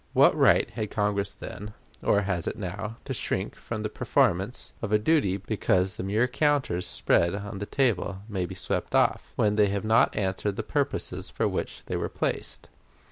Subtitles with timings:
[0.13, 4.91] What right had Congress then, or has it now, to shrink from the performance of
[4.91, 9.57] a duty because the mere counters spread on the table may be swept off, when
[9.57, 12.67] they have not answered the purposes for which they were placed?